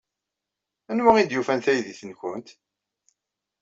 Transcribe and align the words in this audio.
Anwa 0.91 1.11
ay 1.15 1.25
d-yufan 1.25 1.59
taydit-nwent? 1.65 2.49